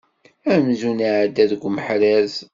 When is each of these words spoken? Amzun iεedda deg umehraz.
Amzun 0.53 0.99
iεedda 1.07 1.45
deg 1.51 1.61
umehraz. 1.67 2.33